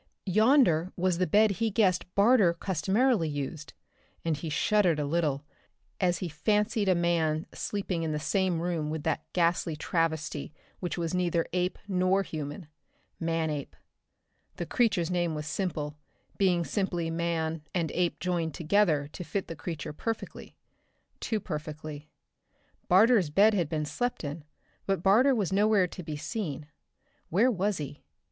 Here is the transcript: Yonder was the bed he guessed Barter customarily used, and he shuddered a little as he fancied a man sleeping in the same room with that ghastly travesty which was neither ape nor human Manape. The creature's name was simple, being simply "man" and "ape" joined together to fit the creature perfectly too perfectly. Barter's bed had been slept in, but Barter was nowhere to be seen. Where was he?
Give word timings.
Yonder 0.25 0.91
was 0.97 1.19
the 1.19 1.27
bed 1.27 1.51
he 1.51 1.69
guessed 1.69 2.11
Barter 2.15 2.55
customarily 2.55 3.29
used, 3.29 3.73
and 4.25 4.35
he 4.35 4.49
shuddered 4.49 4.97
a 4.99 5.05
little 5.05 5.45
as 5.99 6.17
he 6.17 6.27
fancied 6.27 6.89
a 6.89 6.95
man 6.95 7.45
sleeping 7.53 8.01
in 8.01 8.11
the 8.11 8.17
same 8.19 8.61
room 8.61 8.89
with 8.89 9.03
that 9.03 9.31
ghastly 9.31 9.75
travesty 9.75 10.51
which 10.79 10.97
was 10.97 11.13
neither 11.13 11.45
ape 11.53 11.77
nor 11.87 12.23
human 12.23 12.65
Manape. 13.19 13.75
The 14.55 14.65
creature's 14.65 15.11
name 15.11 15.35
was 15.35 15.45
simple, 15.45 15.99
being 16.35 16.65
simply 16.65 17.11
"man" 17.11 17.61
and 17.71 17.91
"ape" 17.91 18.19
joined 18.19 18.55
together 18.55 19.07
to 19.13 19.23
fit 19.23 19.47
the 19.47 19.55
creature 19.55 19.93
perfectly 19.93 20.55
too 21.19 21.39
perfectly. 21.39 22.09
Barter's 22.87 23.29
bed 23.29 23.53
had 23.53 23.69
been 23.69 23.85
slept 23.85 24.23
in, 24.23 24.45
but 24.87 25.03
Barter 25.03 25.35
was 25.35 25.53
nowhere 25.53 25.85
to 25.89 26.01
be 26.01 26.17
seen. 26.17 26.65
Where 27.29 27.51
was 27.51 27.77
he? 27.77 28.01